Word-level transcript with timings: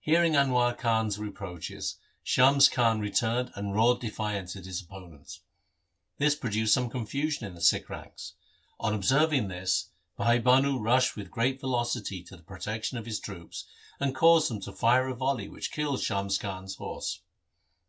Hearing 0.00 0.32
Anwar 0.32 0.76
Khan's 0.76 1.20
reproaches, 1.20 1.98
Shams 2.24 2.68
Khan 2.68 2.98
returned 2.98 3.52
and 3.54 3.76
roared 3.76 4.00
defiance 4.00 4.56
at 4.56 4.64
his 4.64 4.82
opponents. 4.82 5.42
This 6.18 6.34
produced 6.34 6.74
some 6.74 6.90
confusion 6.90 7.46
in 7.46 7.54
the 7.54 7.60
Sikh 7.60 7.88
ranks. 7.88 8.32
On 8.80 8.92
observing 8.92 9.46
this, 9.46 9.90
Bhai 10.16 10.40
Bhanu 10.40 10.80
rushed 10.80 11.14
with 11.14 11.30
great 11.30 11.60
velocity 11.60 12.24
to 12.24 12.36
the 12.36 12.42
protection 12.42 12.98
of 12.98 13.06
his 13.06 13.20
troops, 13.20 13.66
and 14.00 14.16
caused 14.16 14.50
them 14.50 14.58
to 14.62 14.72
fire 14.72 15.06
a 15.06 15.14
volley 15.14 15.46
which 15.48 15.70
killed 15.70 16.00
Shams 16.00 16.38
Khan's 16.38 16.74
horse. 16.74 17.20